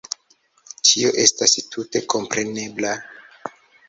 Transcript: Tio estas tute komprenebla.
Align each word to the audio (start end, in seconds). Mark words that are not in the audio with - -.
Tio 0.91 1.11
estas 1.23 1.53
tute 1.75 2.01
komprenebla. 2.13 2.95